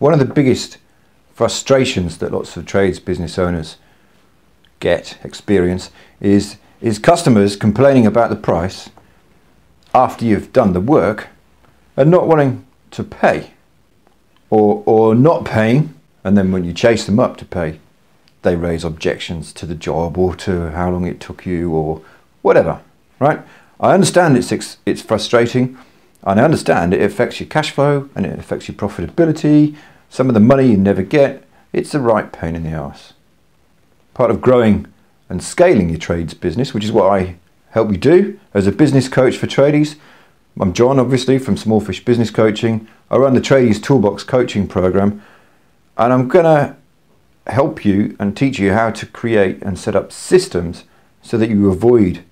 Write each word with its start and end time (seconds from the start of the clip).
One 0.00 0.14
of 0.14 0.18
the 0.18 0.24
biggest 0.24 0.78
frustrations 1.34 2.16
that 2.18 2.32
lots 2.32 2.56
of 2.56 2.64
trades 2.64 2.98
business 2.98 3.38
owners 3.38 3.76
get, 4.80 5.18
experience, 5.22 5.90
is, 6.20 6.56
is 6.80 6.98
customers 6.98 7.54
complaining 7.54 8.06
about 8.06 8.30
the 8.30 8.36
price 8.36 8.88
after 9.94 10.24
you've 10.24 10.54
done 10.54 10.72
the 10.72 10.80
work 10.80 11.28
and 11.98 12.10
not 12.10 12.26
wanting 12.26 12.66
to 12.92 13.04
pay 13.04 13.50
or, 14.48 14.82
or 14.86 15.14
not 15.14 15.44
paying. 15.44 15.94
And 16.24 16.34
then 16.34 16.50
when 16.50 16.64
you 16.64 16.72
chase 16.72 17.04
them 17.04 17.20
up 17.20 17.36
to 17.36 17.44
pay 17.44 17.78
they 18.42 18.56
raise 18.56 18.84
objections 18.84 19.52
to 19.52 19.66
the 19.66 19.74
job 19.74 20.16
or 20.16 20.34
to 20.34 20.70
how 20.70 20.90
long 20.90 21.06
it 21.06 21.20
took 21.20 21.44
you 21.44 21.70
or 21.70 22.00
whatever 22.40 22.80
right? 23.18 23.40
I 23.78 23.92
understand 23.92 24.38
it's 24.38 24.78
it's 24.86 25.02
frustrating 25.02 25.76
and 26.24 26.40
i 26.40 26.44
understand 26.44 26.92
it 26.92 27.02
affects 27.02 27.40
your 27.40 27.48
cash 27.48 27.70
flow 27.70 28.08
and 28.14 28.26
it 28.26 28.38
affects 28.38 28.68
your 28.68 28.76
profitability 28.76 29.76
some 30.10 30.26
of 30.28 30.34
the 30.34 30.40
money 30.40 30.66
you 30.66 30.76
never 30.76 31.02
get, 31.02 31.44
it's 31.72 31.94
a 31.94 32.00
right 32.00 32.30
pain 32.32 32.56
in 32.56 32.64
the 32.64 32.70
ass. 32.70 33.12
Part 34.12 34.32
of 34.32 34.40
growing 34.40 34.92
and 35.28 35.40
scaling 35.40 35.88
your 35.88 36.00
trades 36.00 36.34
business, 36.34 36.74
which 36.74 36.84
is 36.84 36.90
what 36.90 37.10
I 37.10 37.36
help 37.70 37.92
you 37.92 37.96
do 37.96 38.40
as 38.52 38.66
a 38.66 38.72
business 38.72 39.08
coach 39.08 39.36
for 39.36 39.46
tradies. 39.46 39.94
I'm 40.60 40.72
John, 40.72 40.98
obviously, 40.98 41.38
from 41.38 41.54
Smallfish 41.54 42.04
Business 42.04 42.32
Coaching. 42.32 42.88
I 43.08 43.18
run 43.18 43.34
the 43.34 43.40
Tradies 43.40 43.80
Toolbox 43.80 44.24
coaching 44.24 44.66
program, 44.66 45.22
and 45.96 46.12
I'm 46.12 46.26
going 46.26 46.44
to 46.44 46.76
help 47.46 47.84
you 47.84 48.16
and 48.18 48.36
teach 48.36 48.58
you 48.58 48.72
how 48.72 48.90
to 48.90 49.06
create 49.06 49.62
and 49.62 49.78
set 49.78 49.94
up 49.94 50.10
systems 50.10 50.84
so 51.22 51.38
that 51.38 51.50
you 51.50 51.70
avoid 51.70 52.24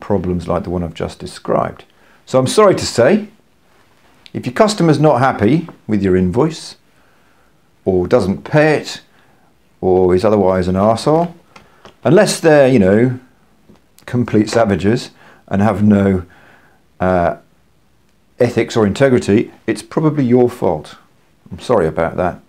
problems 0.00 0.48
like 0.48 0.64
the 0.64 0.70
one 0.70 0.82
I've 0.82 0.92
just 0.92 1.20
described. 1.20 1.84
So 2.26 2.38
I'm 2.38 2.46
sorry 2.46 2.74
to 2.74 2.86
say, 2.86 3.28
if 4.32 4.46
your 4.46 4.54
customer's 4.54 4.98
not 4.98 5.18
happy 5.18 5.68
with 5.86 6.02
your 6.02 6.16
invoice, 6.16 6.76
or 7.84 8.06
doesn't 8.06 8.44
pay 8.44 8.76
it 8.78 9.00
or 9.80 10.14
is 10.14 10.24
otherwise 10.24 10.68
an 10.68 10.76
arsehole, 10.76 11.34
unless 12.04 12.38
they're, 12.38 12.68
you 12.68 12.78
know, 12.78 13.18
complete 14.06 14.48
savages 14.48 15.10
and 15.48 15.60
have 15.60 15.82
no 15.82 16.24
uh, 17.00 17.36
ethics 18.38 18.76
or 18.76 18.86
integrity, 18.86 19.52
it's 19.66 19.82
probably 19.82 20.24
your 20.24 20.48
fault. 20.48 20.96
I'm 21.50 21.58
sorry 21.58 21.86
about 21.86 22.16
that. 22.16 22.40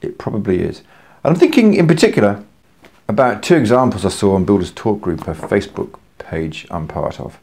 It 0.00 0.18
probably 0.18 0.60
is. 0.60 0.80
And 1.22 1.32
I'm 1.32 1.36
thinking 1.36 1.74
in 1.74 1.86
particular 1.86 2.44
about 3.08 3.42
two 3.42 3.56
examples 3.56 4.04
I 4.04 4.08
saw 4.08 4.34
on 4.34 4.44
Builders 4.44 4.72
Talk 4.72 5.00
Group, 5.00 5.28
a 5.28 5.34
Facebook 5.34 5.98
page 6.18 6.66
I'm 6.70 6.88
part 6.88 7.20
of. 7.20 7.38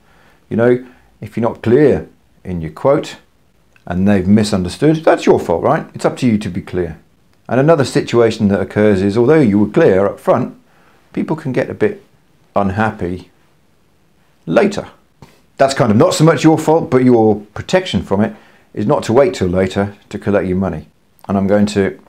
You 0.49 0.57
know, 0.57 0.87
if 1.21 1.35
you're 1.35 1.47
not 1.47 1.61
clear 1.61 2.07
in 2.43 2.61
your 2.61 2.71
quote 2.71 3.17
and 3.85 4.07
they've 4.07 4.27
misunderstood, 4.27 4.97
that's 4.97 5.25
your 5.25 5.39
fault, 5.39 5.63
right? 5.63 5.87
It's 5.93 6.05
up 6.05 6.17
to 6.17 6.27
you 6.27 6.37
to 6.37 6.49
be 6.49 6.61
clear. 6.61 6.99
And 7.47 7.59
another 7.59 7.85
situation 7.85 8.47
that 8.49 8.61
occurs 8.61 9.01
is 9.01 9.17
although 9.17 9.39
you 9.39 9.59
were 9.59 9.69
clear 9.69 10.05
up 10.05 10.19
front, 10.19 10.55
people 11.13 11.35
can 11.35 11.51
get 11.51 11.69
a 11.69 11.73
bit 11.73 12.03
unhappy 12.55 13.31
later. 14.45 14.89
That's 15.57 15.73
kind 15.73 15.91
of 15.91 15.97
not 15.97 16.13
so 16.13 16.23
much 16.23 16.43
your 16.43 16.57
fault, 16.57 16.89
but 16.89 17.03
your 17.03 17.41
protection 17.53 18.03
from 18.03 18.21
it 18.21 18.35
is 18.73 18.85
not 18.85 19.03
to 19.03 19.13
wait 19.13 19.33
till 19.33 19.47
later 19.47 19.95
to 20.09 20.19
collect 20.19 20.47
your 20.47 20.57
money. 20.57 20.87
And 21.27 21.37
I'm 21.37 21.47
going 21.47 21.65
to 21.67 21.99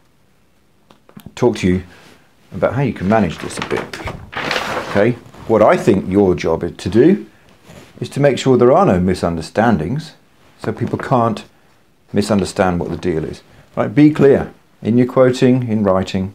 talk 1.34 1.56
to 1.56 1.68
you 1.68 1.82
about 2.52 2.74
how 2.74 2.82
you 2.82 2.92
can 2.92 3.08
manage 3.08 3.38
this 3.38 3.58
a 3.58 3.66
bit. 3.66 3.82
Okay, 4.90 5.12
what 5.46 5.62
I 5.62 5.76
think 5.76 6.10
your 6.10 6.34
job 6.34 6.62
is 6.64 6.76
to 6.76 6.88
do 6.88 7.26
is 8.00 8.08
to 8.10 8.20
make 8.20 8.38
sure 8.38 8.56
there 8.56 8.72
are 8.72 8.86
no 8.86 8.98
misunderstandings 8.98 10.14
so 10.58 10.72
people 10.72 10.98
can't 10.98 11.44
misunderstand 12.12 12.80
what 12.80 12.90
the 12.90 12.96
deal 12.96 13.24
is. 13.24 13.42
Right, 13.76 13.94
be 13.94 14.10
clear 14.10 14.52
in 14.82 14.98
your 14.98 15.06
quoting, 15.06 15.68
in 15.68 15.84
writing. 15.84 16.34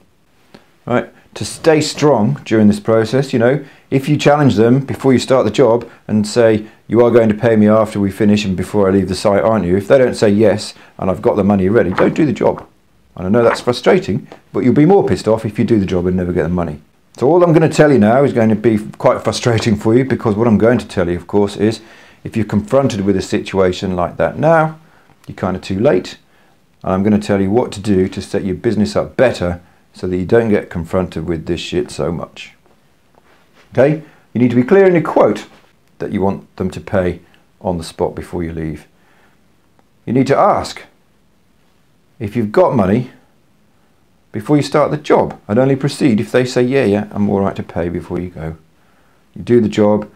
Right? 0.86 1.12
To 1.34 1.44
stay 1.44 1.82
strong 1.82 2.42
during 2.46 2.68
this 2.68 2.80
process, 2.80 3.34
you 3.34 3.40
know, 3.40 3.66
if 3.92 4.08
you 4.08 4.18
challenge 4.18 4.56
them 4.56 4.86
before 4.86 5.12
you 5.12 5.20
start 5.20 5.46
the 5.46 5.52
job 5.52 5.90
and 6.08 6.26
say, 6.26 6.68
you 6.88 7.04
are 7.04 7.12
going 7.12 7.30
to 7.30 7.36
pay 7.36 7.56
me 7.56 7.68
after 7.68 8.00
we 8.00 8.12
finish 8.12 8.46
and 8.46 8.56
before 8.56 8.88
I 8.88 8.92
leave 8.92 9.10
the 9.10 9.16
site, 9.16 9.44
aren't 9.44 9.66
you? 9.66 9.76
If 9.76 9.88
they 9.88 9.98
don't 9.98 10.14
say 10.16 10.30
yes 10.30 10.74
and 10.98 11.10
I've 11.10 11.22
got 11.22 11.36
the 11.36 11.44
money 11.44 11.68
ready, 11.68 11.90
don't 11.92 12.14
do 12.14 12.26
the 12.26 12.34
job. 12.34 12.66
And 13.16 13.26
I 13.26 13.30
know 13.30 13.44
that's 13.44 13.62
frustrating, 13.62 14.28
but 14.54 14.62
you'll 14.62 14.74
be 14.74 14.86
more 14.86 15.06
pissed 15.06 15.28
off 15.28 15.46
if 15.46 15.58
you 15.58 15.66
do 15.66 15.80
the 15.80 15.86
job 15.86 16.06
and 16.06 16.16
never 16.16 16.32
get 16.32 16.44
the 16.44 16.50
money. 16.50 16.82
So 17.18 17.30
all 17.30 17.44
I'm 17.44 17.54
going 17.54 17.70
to 17.70 17.74
tell 17.74 17.94
you 17.94 17.98
now 17.98 18.26
is 18.26 18.34
going 18.34 18.50
to 18.50 18.56
be 18.58 18.78
quite 18.98 19.24
frustrating 19.24 19.78
for 19.78 19.96
you 19.96 20.04
because 20.04 20.36
what 20.36 20.48
I'm 20.48 20.58
going 20.58 20.78
to 20.80 20.88
tell 20.88 21.08
you, 21.10 21.16
of 21.16 21.28
course, 21.28 21.56
is 21.56 21.80
if 22.26 22.36
you're 22.36 22.46
confronted 22.46 23.02
with 23.02 23.16
a 23.16 23.22
situation 23.22 23.96
like 23.96 24.18
that 24.18 24.38
now, 24.38 24.78
you're 25.26 25.36
kind 25.36 25.56
of 25.56 25.62
too 25.62 25.80
late 25.80 26.18
and 26.84 26.92
I'm 26.92 27.04
going 27.04 27.18
to 27.18 27.26
tell 27.26 27.40
you 27.40 27.50
what 27.50 27.72
to 27.72 27.80
do 27.80 28.10
to 28.10 28.22
set 28.22 28.44
your 28.44 28.56
business 28.56 28.98
up 28.98 29.16
better 29.16 29.62
so 29.94 30.08
that 30.08 30.18
you 30.18 30.26
don't 30.26 30.50
get 30.50 30.70
confronted 30.70 31.26
with 31.26 31.46
this 31.46 31.62
shit 31.62 31.90
so 31.90 32.12
much. 32.12 32.52
Okay? 33.72 34.04
You 34.34 34.42
need 34.42 34.50
to 34.50 34.56
be 34.58 34.64
clear 34.64 34.86
in 34.86 34.94
your 34.94 35.02
quote 35.02 35.48
that 36.00 36.12
you 36.12 36.22
want 36.22 36.54
them 36.58 36.70
to 36.70 36.82
pay 36.82 37.22
on 37.62 37.78
the 37.78 37.86
spot 37.86 38.14
before 38.14 38.44
you 38.44 38.52
leave. 38.52 38.88
You 40.06 40.12
need 40.12 40.28
to 40.28 40.38
ask 40.38 40.84
if 42.20 42.36
you've 42.36 42.52
got 42.52 42.76
money 42.76 43.12
before 44.36 44.58
you 44.58 44.64
start 44.64 44.92
the 44.92 44.98
job 44.98 45.40
and 45.48 45.58
only 45.58 45.78
proceed 45.78 46.20
if 46.20 46.30
they 46.30 46.44
say, 46.44 46.62
yeah, 46.62 46.84
yeah, 46.84 47.08
I'm 47.12 47.30
all 47.30 47.40
right 47.40 47.56
to 47.56 47.64
pay 47.64 47.88
before 47.88 48.20
you 48.20 48.30
go. 48.30 48.58
You 49.34 49.42
do 49.42 49.62
the 49.62 49.70
job, 49.70 50.12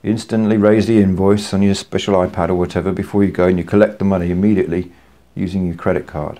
you 0.00 0.12
instantly 0.12 0.56
raise 0.56 0.86
the 0.86 1.02
invoice 1.02 1.52
on 1.52 1.62
your 1.62 1.74
special 1.74 2.14
iPad 2.14 2.50
or 2.50 2.54
whatever 2.54 2.92
before 2.92 3.24
you 3.24 3.32
go 3.32 3.48
and 3.48 3.58
you 3.58 3.64
collect 3.64 3.98
the 3.98 4.04
money 4.04 4.30
immediately 4.30 4.92
using 5.34 5.66
your 5.66 5.74
credit 5.74 6.06
card. 6.06 6.38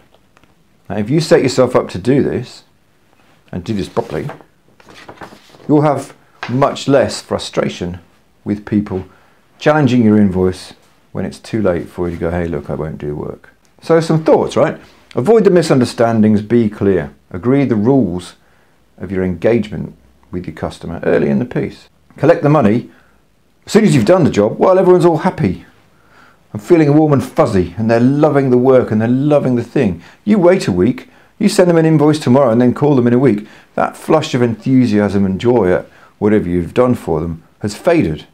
Now, 0.89 0.99
if 0.99 1.11
you 1.11 1.21
set 1.21 1.43
yourself 1.43 1.75
up 1.75 1.89
to 1.89 1.99
do 1.99 2.23
this 2.23 2.63
and 3.51 3.65
do 3.65 3.75
this 3.75 3.89
properly, 3.89 4.31
you'll 5.67 5.83
have 5.83 6.15
much 6.49 6.87
less 6.87 7.21
frustration 7.21 7.99
with 8.45 8.65
people 8.65 9.07
challenging 9.59 10.05
your 10.05 10.19
invoice 10.19 10.73
when 11.11 11.25
it's 11.25 11.41
too 11.41 11.63
late 11.63 11.89
for 11.89 12.09
you 12.09 12.15
to 12.15 12.21
go, 12.21 12.31
hey, 12.31 12.47
look, 12.47 12.71
I 12.71 12.75
won't 12.75 12.99
do 12.99 13.17
work. 13.17 13.51
So, 13.83 13.99
some 13.99 14.23
thoughts, 14.23 14.57
right? 14.57 14.81
Avoid 15.15 15.45
the 15.45 15.51
misunderstandings, 15.51 16.43
be 16.43 16.69
clear, 16.69 17.15
agree 17.31 17.65
the 17.65 17.77
rules 17.77 18.35
of 18.99 19.11
your 19.11 19.25
engagement 19.25 19.97
with 20.31 20.47
your 20.47 20.55
customer 20.55 21.01
early 21.03 21.31
in 21.31 21.39
the 21.39 21.47
piece. 21.47 21.89
Collect 22.19 22.43
the 22.43 22.51
money 22.51 22.91
as 23.65 23.73
soon 23.73 23.85
as 23.85 23.95
you've 23.95 24.05
done 24.05 24.25
the 24.25 24.31
job 24.31 24.59
while 24.59 24.79
everyone's 24.79 25.07
all 25.07 25.19
happy 25.19 25.65
and 26.53 26.63
feeling 26.63 26.95
warm 26.95 27.15
and 27.15 27.25
fuzzy 27.25 27.75
and 27.79 27.91
they're 27.91 28.01
loving 28.01 28.51
the 28.51 28.59
work 28.59 28.91
and 28.91 29.01
they're 29.01 29.09
loving 29.09 29.57
the 29.57 29.65
thing. 29.65 30.03
You 30.25 30.39
wait 30.39 30.69
a 30.69 30.73
week, 30.73 31.09
you 31.39 31.49
send 31.49 31.71
them 31.71 31.79
an 31.79 31.87
invoice 31.87 32.19
tomorrow 32.19 32.51
and 32.51 32.61
then 32.61 32.75
call 32.75 32.95
them 32.95 33.07
in 33.07 33.15
a 33.15 33.19
week. 33.19 33.47
That 33.77 33.97
flush 33.97 34.35
of 34.35 34.43
enthusiasm 34.43 35.25
and 35.25 35.41
joy 35.41 35.73
at 35.73 35.87
whatever 36.19 36.49
you've 36.49 36.75
done 36.75 36.95
for 36.95 37.21
them 37.21 37.45
has 37.61 37.75
faded. 37.75 38.27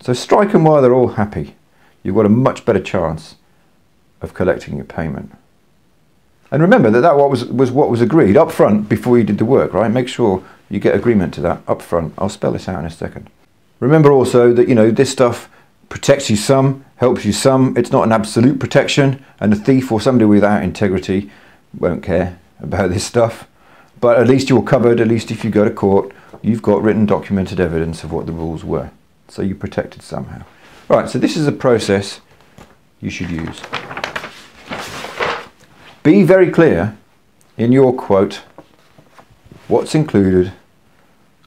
So 0.00 0.12
strike 0.12 0.50
them 0.50 0.64
while 0.64 0.82
they're 0.82 0.94
all 0.94 1.08
happy. 1.08 1.54
You've 2.02 2.16
got 2.16 2.26
a 2.26 2.30
much 2.30 2.64
better 2.64 2.80
chance 2.80 3.36
of 4.20 4.34
collecting 4.34 4.74
your 4.76 4.84
payment. 4.84 5.37
And 6.50 6.62
remember 6.62 6.90
that 6.90 7.00
that 7.00 7.16
was, 7.16 7.44
was 7.44 7.70
what 7.70 7.90
was 7.90 8.00
agreed 8.00 8.36
up 8.36 8.50
front 8.50 8.88
before 8.88 9.18
you 9.18 9.24
did 9.24 9.38
the 9.38 9.44
work, 9.44 9.74
right? 9.74 9.90
Make 9.90 10.08
sure 10.08 10.42
you 10.70 10.80
get 10.80 10.94
agreement 10.94 11.34
to 11.34 11.40
that 11.42 11.60
up 11.68 11.82
front. 11.82 12.14
I'll 12.18 12.28
spell 12.28 12.52
this 12.52 12.68
out 12.68 12.78
in 12.80 12.86
a 12.86 12.90
second. 12.90 13.28
Remember 13.80 14.10
also 14.10 14.52
that, 14.52 14.68
you 14.68 14.74
know, 14.74 14.90
this 14.90 15.10
stuff 15.10 15.48
protects 15.88 16.28
you 16.30 16.36
some, 16.36 16.84
helps 16.96 17.24
you 17.24 17.32
some. 17.32 17.76
It's 17.76 17.92
not 17.92 18.04
an 18.04 18.12
absolute 18.12 18.58
protection, 18.58 19.24
and 19.40 19.52
a 19.52 19.56
thief 19.56 19.92
or 19.92 20.00
somebody 20.00 20.26
without 20.26 20.62
integrity 20.62 21.30
won't 21.78 22.02
care 22.02 22.38
about 22.60 22.90
this 22.90 23.04
stuff. 23.04 23.46
But 24.00 24.18
at 24.18 24.26
least 24.26 24.48
you're 24.48 24.62
covered, 24.62 25.00
at 25.00 25.08
least 25.08 25.30
if 25.30 25.44
you 25.44 25.50
go 25.50 25.64
to 25.64 25.70
court, 25.70 26.12
you've 26.42 26.62
got 26.62 26.82
written 26.82 27.06
documented 27.06 27.60
evidence 27.60 28.04
of 28.04 28.12
what 28.12 28.26
the 28.26 28.32
rules 28.32 28.64
were. 28.64 28.90
So 29.28 29.42
you're 29.42 29.56
protected 29.56 30.02
somehow. 30.02 30.44
Right, 30.88 31.08
so 31.08 31.18
this 31.18 31.36
is 31.36 31.46
a 31.46 31.52
process 31.52 32.20
you 33.00 33.10
should 33.10 33.30
use. 33.30 33.60
Be 36.08 36.22
very 36.22 36.50
clear 36.50 36.96
in 37.58 37.70
your 37.70 37.92
quote 37.92 38.40
what's 39.66 39.94
included 39.94 40.54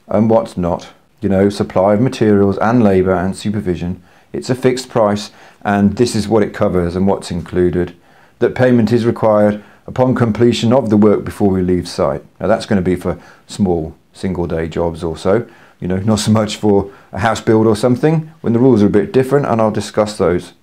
and 0.08 0.30
what's 0.30 0.56
not. 0.56 0.90
You 1.20 1.30
know, 1.30 1.50
supply 1.50 1.96
of 1.96 2.02
materials 2.02 2.60
and 2.60 2.84
labour 2.84 3.16
and 3.16 3.36
supervision 3.36 4.04
it's 4.32 4.52
a 4.52 4.54
fixed 4.54 4.88
price 4.88 5.32
and 5.64 5.98
this 5.98 6.14
is 6.14 6.28
what 6.28 6.44
it 6.44 6.54
covers 6.54 6.96
and 6.96 7.08
what's 7.08 7.32
included. 7.32 7.96
That 8.38 8.54
payment 8.54 8.92
is 8.92 9.04
required 9.04 9.64
upon 9.88 10.14
completion 10.14 10.72
of 10.72 10.92
the 10.92 10.96
work 10.96 11.26
before 11.26 11.50
we 11.50 11.64
leave 11.64 11.88
site. 11.90 12.24
Now 12.40 12.46
that's 12.46 12.68
going 12.68 12.78
to 12.78 12.88
be 12.88 12.96
for 12.96 13.20
small 13.48 13.96
single 14.14 14.46
day 14.46 14.68
jobs 14.68 15.04
or 15.04 15.18
so, 15.18 15.50
you 15.80 15.88
know, 15.88 15.98
not 15.98 16.20
so 16.20 16.32
much 16.32 16.58
for 16.58 16.94
a 17.12 17.18
house 17.18 17.42
build 17.42 17.66
or 17.66 17.76
something 17.76 18.32
when 18.42 18.54
the 18.54 18.60
rules 18.60 18.84
are 18.84 18.94
a 18.94 18.98
bit 19.00 19.12
different 19.12 19.48
and 19.48 19.60
I'll 19.60 19.72
discuss 19.72 20.20
those 20.20 20.54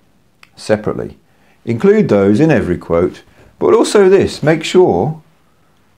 separately. 0.55 1.17
Include 1.65 2.07
those 2.07 2.39
in 2.39 2.49
every 2.49 2.77
quote, 2.77 3.23
but 3.59 3.73
also 3.73 4.09
this, 4.09 4.41
make 4.41 4.63
sure 4.63 5.21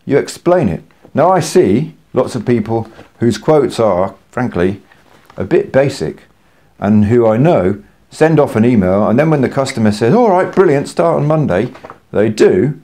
you 0.05 0.17
explain 0.17 0.67
it. 0.67 0.83
Now 1.13 1.29
I 1.29 1.39
see 1.39 1.95
lots 2.13 2.35
of 2.35 2.45
people 2.45 2.89
whose 3.19 3.37
quotes 3.37 3.79
are, 3.79 4.15
frankly, 4.29 4.81
a 5.37 5.43
bit 5.43 5.71
basic 5.71 6.23
and 6.79 7.05
who 7.05 7.27
I 7.27 7.37
know 7.37 7.83
send 8.09 8.39
off 8.39 8.55
an 8.55 8.65
email 8.65 9.07
and 9.07 9.17
then 9.17 9.29
when 9.29 9.41
the 9.41 9.49
customer 9.49 9.91
says, 9.91 10.13
all 10.13 10.29
right, 10.29 10.53
brilliant, 10.53 10.89
start 10.89 11.17
on 11.17 11.27
Monday, 11.27 11.73
they 12.11 12.29
do. 12.29 12.81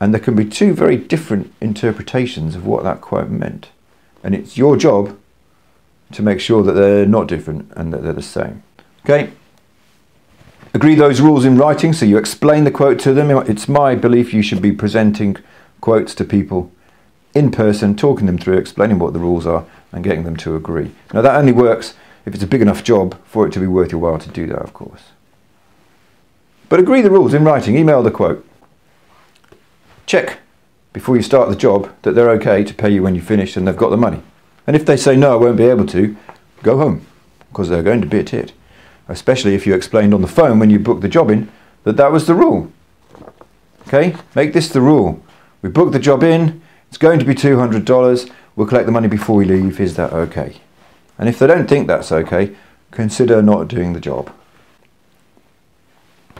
And 0.00 0.12
there 0.12 0.20
can 0.20 0.34
be 0.34 0.44
two 0.44 0.74
very 0.74 0.96
different 0.96 1.52
interpretations 1.60 2.56
of 2.56 2.66
what 2.66 2.82
that 2.82 3.00
quote 3.00 3.30
meant. 3.30 3.70
And 4.22 4.34
it's 4.34 4.58
your 4.58 4.76
job 4.76 5.16
to 6.12 6.22
make 6.22 6.40
sure 6.40 6.62
that 6.62 6.72
they're 6.72 7.06
not 7.06 7.28
different 7.28 7.70
and 7.76 7.92
that 7.92 8.02
they're 8.02 8.12
the 8.12 8.22
same. 8.22 8.62
Okay? 9.04 9.32
Agree 10.74 10.96
those 10.96 11.20
rules 11.20 11.44
in 11.44 11.56
writing 11.56 11.92
so 11.92 12.04
you 12.04 12.18
explain 12.18 12.64
the 12.64 12.70
quote 12.70 12.98
to 12.98 13.14
them. 13.14 13.30
It's 13.30 13.68
my 13.68 13.94
belief 13.94 14.34
you 14.34 14.42
should 14.42 14.60
be 14.60 14.72
presenting 14.72 15.36
quotes 15.80 16.16
to 16.16 16.24
people 16.24 16.72
in 17.32 17.52
person, 17.52 17.94
talking 17.96 18.26
them 18.26 18.38
through, 18.38 18.58
explaining 18.58 18.98
what 18.98 19.12
the 19.12 19.20
rules 19.20 19.46
are, 19.46 19.64
and 19.92 20.02
getting 20.02 20.24
them 20.24 20.36
to 20.38 20.56
agree. 20.56 20.90
Now, 21.12 21.22
that 21.22 21.36
only 21.36 21.52
works 21.52 21.94
if 22.26 22.34
it's 22.34 22.42
a 22.42 22.48
big 22.48 22.60
enough 22.60 22.82
job 22.82 23.16
for 23.24 23.46
it 23.46 23.52
to 23.52 23.60
be 23.60 23.68
worth 23.68 23.92
your 23.92 24.00
while 24.00 24.18
to 24.18 24.28
do 24.28 24.48
that, 24.48 24.62
of 24.62 24.72
course. 24.72 25.12
But 26.68 26.80
agree 26.80 27.02
the 27.02 27.10
rules 27.10 27.34
in 27.34 27.44
writing, 27.44 27.78
email 27.78 28.02
the 28.02 28.10
quote. 28.10 28.44
Check 30.06 30.38
before 30.92 31.16
you 31.16 31.22
start 31.22 31.50
the 31.50 31.56
job 31.56 31.94
that 32.02 32.12
they're 32.12 32.30
okay 32.30 32.64
to 32.64 32.74
pay 32.74 32.90
you 32.90 33.04
when 33.04 33.14
you 33.14 33.22
finish 33.22 33.56
and 33.56 33.68
they've 33.68 33.76
got 33.76 33.90
the 33.90 33.96
money. 33.96 34.22
And 34.66 34.74
if 34.74 34.84
they 34.84 34.96
say 34.96 35.14
no, 35.14 35.34
I 35.34 35.36
won't 35.36 35.56
be 35.56 35.64
able 35.64 35.86
to, 35.86 36.16
go 36.64 36.78
home 36.78 37.06
because 37.50 37.68
they're 37.68 37.82
going 37.84 38.00
to 38.00 38.08
be 38.08 38.18
a 38.18 38.24
tit. 38.24 38.52
Especially 39.08 39.54
if 39.54 39.66
you 39.66 39.74
explained 39.74 40.14
on 40.14 40.22
the 40.22 40.28
phone 40.28 40.58
when 40.58 40.70
you 40.70 40.78
booked 40.78 41.02
the 41.02 41.08
job 41.08 41.30
in 41.30 41.50
that 41.84 41.96
that 41.96 42.12
was 42.12 42.26
the 42.26 42.34
rule. 42.34 42.72
Okay, 43.86 44.16
make 44.34 44.52
this 44.52 44.68
the 44.68 44.80
rule. 44.80 45.22
We 45.62 45.68
booked 45.68 45.92
the 45.92 45.98
job 45.98 46.22
in, 46.22 46.62
it's 46.88 46.98
going 46.98 47.18
to 47.18 47.24
be 47.24 47.34
$200, 47.34 48.30
we'll 48.56 48.66
collect 48.66 48.86
the 48.86 48.92
money 48.92 49.08
before 49.08 49.36
we 49.36 49.44
leave, 49.44 49.80
is 49.80 49.96
that 49.96 50.12
okay? 50.12 50.60
And 51.18 51.28
if 51.28 51.38
they 51.38 51.46
don't 51.46 51.68
think 51.68 51.86
that's 51.86 52.10
okay, 52.10 52.54
consider 52.90 53.42
not 53.42 53.68
doing 53.68 53.92
the 53.92 54.00
job. 54.00 54.32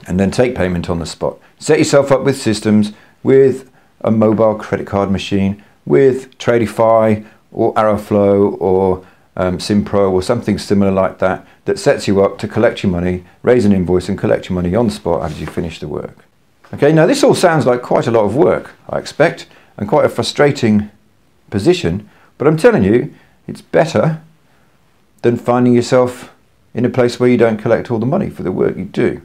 And 0.06 0.18
then 0.18 0.30
take 0.30 0.54
payment 0.54 0.90
on 0.90 0.98
the 0.98 1.06
spot. 1.06 1.38
Set 1.58 1.78
yourself 1.78 2.10
up 2.12 2.24
with 2.24 2.40
systems, 2.40 2.92
with 3.22 3.70
a 4.00 4.10
mobile 4.10 4.54
credit 4.54 4.86
card 4.86 5.10
machine, 5.10 5.62
with 5.86 6.36
Tradify 6.38 7.26
or 7.52 7.72
AroFlo 7.74 8.60
or 8.60 9.06
um, 9.36 9.58
Simpro 9.58 10.10
or 10.10 10.22
something 10.22 10.58
similar 10.58 10.92
like 10.92 11.18
that 11.18 11.46
that 11.64 11.78
sets 11.78 12.06
you 12.06 12.22
up 12.22 12.38
to 12.38 12.48
collect 12.48 12.82
your 12.82 12.92
money, 12.92 13.24
raise 13.42 13.64
an 13.64 13.72
invoice 13.72 14.08
and 14.08 14.18
collect 14.18 14.48
your 14.48 14.54
money 14.54 14.74
on 14.74 14.90
spot 14.90 15.22
as 15.22 15.40
you 15.40 15.46
finish 15.46 15.80
the 15.80 15.88
work. 15.88 16.24
Okay, 16.72 16.92
now 16.92 17.06
this 17.06 17.22
all 17.22 17.34
sounds 17.34 17.66
like 17.66 17.82
quite 17.82 18.06
a 18.06 18.10
lot 18.10 18.24
of 18.24 18.36
work, 18.36 18.72
I 18.88 18.98
expect, 18.98 19.46
and 19.76 19.88
quite 19.88 20.04
a 20.04 20.08
frustrating 20.08 20.90
position, 21.50 22.08
but 22.38 22.46
I'm 22.46 22.56
telling 22.56 22.84
you, 22.84 23.14
it's 23.46 23.60
better 23.60 24.22
than 25.22 25.36
finding 25.36 25.74
yourself 25.74 26.32
in 26.72 26.84
a 26.84 26.90
place 26.90 27.20
where 27.20 27.28
you 27.28 27.36
don't 27.36 27.58
collect 27.58 27.90
all 27.90 27.98
the 27.98 28.06
money 28.06 28.30
for 28.30 28.42
the 28.42 28.52
work 28.52 28.76
you 28.76 28.84
do. 28.86 29.22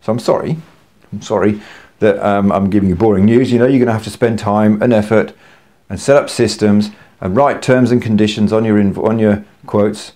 So 0.00 0.12
I'm 0.12 0.18
sorry, 0.18 0.58
I'm 1.12 1.22
sorry 1.22 1.60
that 2.00 2.18
um, 2.18 2.50
I'm 2.50 2.70
giving 2.70 2.88
you 2.88 2.96
boring 2.96 3.24
news. 3.24 3.52
You 3.52 3.58
know, 3.58 3.66
you're 3.66 3.78
going 3.78 3.86
to 3.86 3.92
have 3.92 4.04
to 4.04 4.10
spend 4.10 4.38
time 4.38 4.82
and 4.82 4.92
effort 4.92 5.34
and 5.88 6.00
set 6.00 6.16
up 6.16 6.28
systems 6.28 6.90
and 7.22 7.36
write 7.36 7.62
terms 7.62 7.92
and 7.92 8.02
conditions 8.02 8.52
on 8.52 8.64
your 8.64 8.78
on 9.06 9.18
your 9.18 9.44
quotes 9.64 10.12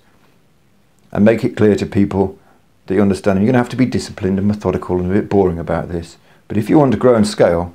and 1.12 1.24
make 1.24 1.44
it 1.44 1.56
clear 1.56 1.76
to 1.76 1.86
people 1.86 2.38
that 2.86 2.94
you 2.94 3.00
understand. 3.00 3.38
You're 3.38 3.46
going 3.46 3.54
to 3.54 3.58
have 3.58 3.68
to 3.70 3.76
be 3.76 3.86
disciplined 3.86 4.38
and 4.38 4.46
methodical 4.46 4.98
and 4.98 5.10
a 5.10 5.14
bit 5.14 5.30
boring 5.30 5.58
about 5.58 5.88
this. 5.88 6.18
But 6.48 6.56
if 6.56 6.68
you 6.68 6.78
want 6.78 6.92
to 6.92 6.98
grow 6.98 7.14
and 7.14 7.26
scale, 7.26 7.72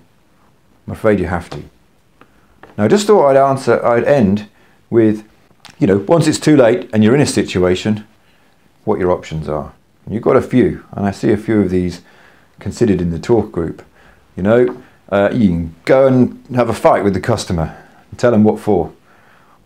I'm 0.85 0.93
afraid 0.93 1.19
you 1.19 1.27
have 1.27 1.49
to. 1.51 1.63
Now, 2.77 2.83
I 2.83 2.87
just 2.87 3.07
thought 3.07 3.29
I'd 3.29 3.37
answer, 3.37 3.83
I'd 3.85 4.03
end 4.03 4.49
with, 4.89 5.27
you 5.79 5.87
know, 5.87 5.97
once 5.97 6.27
it's 6.27 6.39
too 6.39 6.55
late 6.55 6.89
and 6.93 7.03
you're 7.03 7.15
in 7.15 7.21
a 7.21 7.25
situation, 7.25 8.05
what 8.83 8.99
your 8.99 9.11
options 9.11 9.47
are. 9.47 9.73
And 10.05 10.13
you've 10.13 10.23
got 10.23 10.35
a 10.35 10.41
few, 10.41 10.85
and 10.91 11.05
I 11.05 11.11
see 11.11 11.31
a 11.31 11.37
few 11.37 11.61
of 11.61 11.69
these 11.69 12.01
considered 12.59 13.01
in 13.01 13.11
the 13.11 13.19
talk 13.19 13.51
group. 13.51 13.83
You 14.35 14.43
know, 14.43 14.83
uh, 15.09 15.29
you 15.33 15.47
can 15.47 15.75
go 15.85 16.07
and 16.07 16.45
have 16.55 16.69
a 16.69 16.73
fight 16.73 17.03
with 17.03 17.13
the 17.13 17.19
customer 17.21 17.77
and 18.09 18.19
tell 18.19 18.31
them 18.31 18.43
what 18.43 18.59
for. 18.59 18.93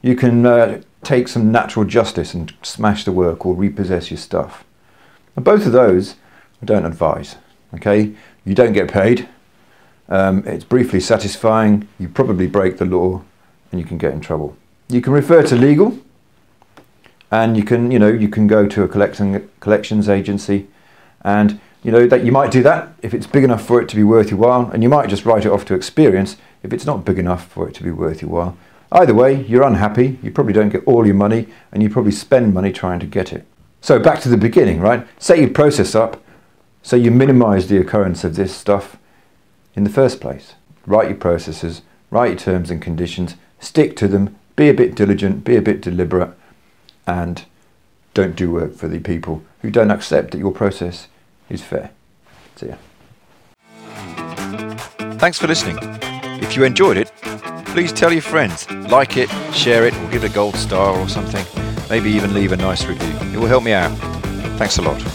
You 0.06 0.16
can 0.16 0.46
uh, 0.46 0.84
take 1.02 1.28
some 1.28 1.52
natural 1.52 1.84
justice 1.84 2.36
and 2.36 2.54
smash 2.62 3.06
the 3.06 3.12
work 3.12 3.44
or 3.44 3.56
repossess 3.56 4.12
your 4.12 4.20
stuff. 4.20 4.64
And 5.36 5.44
both 5.44 5.66
of 5.66 5.72
those 5.72 6.14
I 6.62 6.66
don't 6.66 6.86
advise. 6.86 7.38
Okay, 7.74 8.14
you 8.46 8.54
don't 8.54 8.74
get 8.74 8.88
paid. 8.88 9.28
Um, 10.08 10.44
it's 10.46 10.64
briefly 10.64 11.00
satisfying. 11.00 11.88
You 11.98 12.08
probably 12.08 12.46
break 12.46 12.78
the 12.78 12.86
law, 12.86 13.24
and 13.72 13.82
you 13.82 13.88
can 13.88 13.98
get 13.98 14.14
in 14.14 14.22
trouble. 14.22 14.56
You 14.90 15.02
can 15.02 15.12
refer 15.12 15.42
to 15.42 15.56
legal, 15.56 15.98
and 17.32 17.58
you 17.58 17.64
can 17.64 17.90
you 17.90 17.98
know 17.98 18.08
you 18.08 18.30
can 18.30 18.46
go 18.46 18.68
to 18.68 18.84
a 18.84 18.88
collection, 18.88 19.50
collections 19.60 20.08
agency, 20.08 20.68
and 21.22 21.60
you 21.82 21.92
know 21.92 22.06
that 22.06 22.24
you 22.24 22.32
might 22.32 22.52
do 22.52 22.62
that 22.62 22.94
if 23.02 23.16
it's 23.16 23.26
big 23.26 23.44
enough 23.44 23.66
for 23.66 23.82
it 23.82 23.90
to 23.90 23.96
be 23.96 24.04
worth 24.04 24.30
your 24.30 24.40
while, 24.40 24.70
and 24.70 24.84
you 24.84 24.90
might 24.90 25.10
just 25.10 25.26
write 25.26 25.46
it 25.46 25.52
off 25.52 25.66
to 25.66 25.74
experience 25.74 26.38
if 26.62 26.72
it's 26.74 26.86
not 26.86 27.06
big 27.06 27.18
enough 27.18 27.48
for 27.48 27.68
it 27.68 27.74
to 27.74 27.84
be 27.84 27.90
worth 27.90 28.22
your 28.22 28.30
while. 28.30 28.56
Either 28.96 29.14
way, 29.14 29.44
you're 29.44 29.64
unhappy. 29.64 30.18
You 30.24 30.32
probably 30.32 30.54
don't 30.54 30.70
get 30.70 30.88
all 30.88 31.06
your 31.06 31.16
money, 31.16 31.48
and 31.74 31.84
you 31.84 31.90
probably 31.90 32.14
spend 32.14 32.54
money 32.54 32.72
trying 32.72 33.02
to 33.02 33.06
get 33.06 33.34
it. 33.34 33.46
So 33.82 34.00
back 34.00 34.22
to 34.22 34.30
the 34.30 34.38
beginning, 34.38 34.80
right? 34.80 35.06
Set 35.20 35.38
your 35.38 35.50
process 35.50 35.96
up 35.96 36.24
so 36.82 36.96
you 36.96 37.12
minimise 37.12 37.68
the 37.68 37.78
occurrence 37.78 38.24
of 38.24 38.38
this 38.38 38.56
stuff 38.56 38.98
in 39.76 39.84
the 39.84 39.90
first 39.90 40.22
place. 40.22 40.56
Write 40.86 41.10
your 41.10 41.18
processes, 41.18 41.82
write 42.10 42.28
your 42.30 42.38
terms 42.38 42.72
and 42.72 42.82
conditions, 42.82 43.36
stick 43.60 43.98
to 43.98 44.08
them, 44.08 44.38
be 44.56 44.70
a 44.70 44.74
bit 44.74 44.96
diligent, 44.96 45.44
be 45.44 45.58
a 45.58 45.62
bit 45.62 45.82
deliberate, 45.82 46.32
and 47.06 47.44
don't 48.14 48.38
do 48.38 48.50
work 48.50 48.76
for 48.76 48.88
the 48.88 49.00
people 49.00 49.44
who 49.62 49.70
don't 49.70 49.92
accept 49.92 50.32
that 50.32 50.38
your 50.38 50.54
process 50.54 51.10
is 51.50 51.62
fair. 51.62 51.92
See 52.56 52.68
ya. 52.68 52.76
Thanks 55.18 55.38
for 55.38 55.48
listening. 55.48 55.78
If 56.42 56.56
you 56.56 56.64
enjoyed 56.64 56.96
it, 56.96 57.05
please 57.76 57.92
tell 57.92 58.14
your 58.14 58.22
friends, 58.22 58.72
like 58.90 59.18
it, 59.18 59.30
share 59.52 59.86
it, 59.86 59.94
or 59.94 60.10
give 60.10 60.24
it 60.24 60.32
a 60.32 60.34
gold 60.34 60.56
star 60.56 60.98
or 60.98 61.10
something. 61.10 61.46
Maybe 61.90 62.10
even 62.10 62.34
leave 62.34 62.54
a 62.54 62.56
nice 62.56 62.86
review. 62.86 63.14
It 63.34 63.38
will 63.38 63.48
help 63.48 63.66
me 63.66 63.74
out. 63.74 63.92
Thanks 64.58 64.78
a 64.78 64.82
lot. 64.82 65.15